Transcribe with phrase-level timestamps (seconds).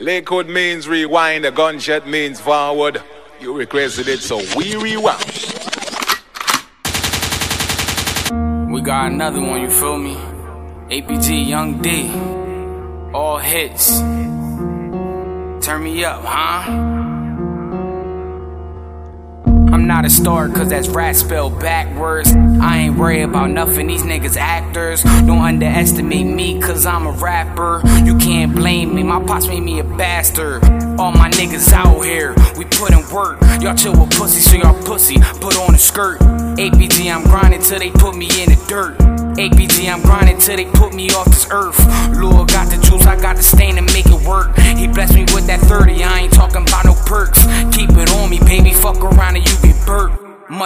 [0.00, 3.02] Lakewood means rewind, a gunshot means forward.
[3.40, 5.24] You requested it, so we rewind.
[8.72, 10.14] We got another one, you feel me?
[10.88, 13.12] APG YungD.
[13.12, 13.98] All hits.
[15.66, 17.07] Turn me up, huh?
[19.78, 22.34] I'm not a star cause that's rat spelled backwards.
[22.34, 25.04] I ain't worried about nothing, these niggas actors.
[25.04, 27.80] Don't underestimate me cause I'm a rapper.
[28.04, 30.64] You can't blame me, my pops made me a bastard.
[30.98, 33.40] All my niggas out here, we put in work.
[33.60, 36.18] Y'all chill with pussy, so y'all pussy, put on a skirt.
[36.58, 38.98] APG, I'm grinding till they put me in the dirt.
[39.38, 41.78] APG, I'm grinding till they put me off this earth.
[42.18, 42.57] Lord got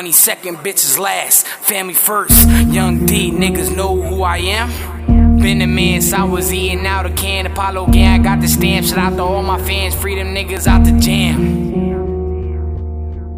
[0.03, 2.49] Money second, bitches last, family first.
[2.49, 5.39] YungD, niggas know who I am.
[5.39, 7.47] Been a man since I was eating out a can.
[7.47, 8.85] Apollo gang, got the stamp.
[8.85, 11.39] Shout out to all my fans, free them niggas out the jam.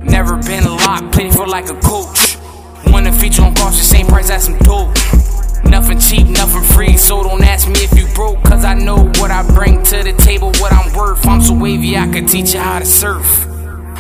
[0.06, 2.38] Never been locked, for like a coach.
[2.86, 4.96] Wanna feature on cost the same price as some dope.
[5.64, 9.30] Nothing cheap, nothing free, so don't ask me if you broke, cause I know what
[9.30, 11.26] I bring to the table, what I'm worth.
[11.26, 13.46] I'm so wavy, I could teach you how to surf.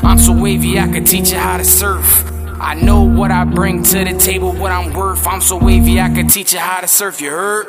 [0.02, 2.30] I'm so wavy, I could teach you how to surf.
[2.64, 5.26] I know what I bring to the table, what I'm worth.
[5.26, 7.66] I'm so wavy, I could teach you how to surf, you heard?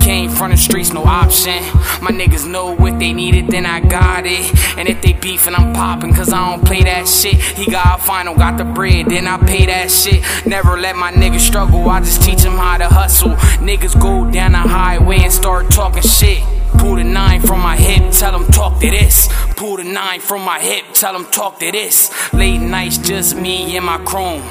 [0.00, 1.62] Came from the streets, no option.
[2.00, 4.78] My niggas know what they needed, then I got it.
[4.78, 7.34] And if they beefin', I'm poppin', cause I don't play that shit.
[7.34, 10.24] He got a final, got the bread, then I pay that shit.
[10.46, 13.36] Never let my niggas struggle, I just teach them how to hustle.
[13.60, 16.42] Niggas go down the highway and start talking shit.
[16.78, 19.28] Pull the nine from my hip, tell them talk to this.
[19.56, 22.10] Pull the nine from my hip, tell them talk to this.
[22.34, 24.42] Late nights, just me and my chrome.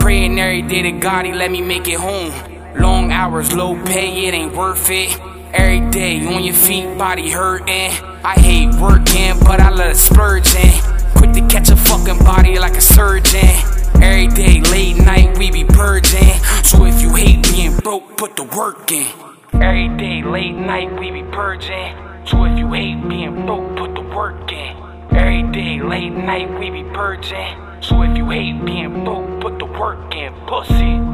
[0.00, 2.32] Praying every day to God, he let me make it home.
[2.76, 5.16] Long hours, low pay, it ain't worth it.
[5.54, 7.92] Every day on your feet, body hurting.
[8.24, 10.72] I hate working, but I love splurging.
[11.14, 13.54] Quick to catch a fucking body like a surgeon.
[14.02, 16.34] Every day, late night, we be purging.
[16.64, 19.06] So if you hate being broke, put the work in.
[19.52, 21.94] Every day, late night, we be purging.
[22.26, 24.91] So if you hate being broke, put the work in.
[25.14, 27.56] Every day, late night, we be purging.
[27.82, 31.11] So if you hate being broke, put the work in, pussy.